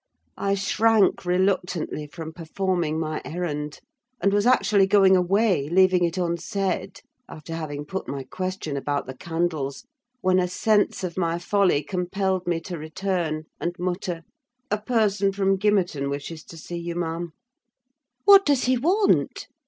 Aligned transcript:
I 0.39 0.55
shrank 0.55 1.25
reluctantly 1.25 2.07
from 2.07 2.33
performing 2.33 2.99
my 2.99 3.21
errand; 3.23 3.81
and 4.19 4.33
was 4.33 4.47
actually 4.47 4.87
going 4.87 5.15
away 5.15 5.69
leaving 5.69 6.03
it 6.05 6.17
unsaid, 6.17 7.01
after 7.29 7.53
having 7.53 7.85
put 7.85 8.07
my 8.07 8.23
question 8.23 8.75
about 8.75 9.05
the 9.05 9.15
candles, 9.15 9.85
when 10.21 10.39
a 10.39 10.47
sense 10.47 11.03
of 11.03 11.19
my 11.19 11.37
folly 11.37 11.83
compelled 11.83 12.47
me 12.47 12.59
to 12.61 12.79
return, 12.79 13.43
and 13.59 13.75
mutter, 13.77 14.23
"A 14.71 14.79
person 14.81 15.31
from 15.33 15.59
Gimmerton 15.59 16.09
wishes 16.09 16.43
to 16.45 16.57
see 16.57 16.77
you 16.77 16.95
ma'am." 16.95 17.33
"What 18.25 18.43
does 18.43 18.63
he 18.63 18.79
want?" 18.79 19.49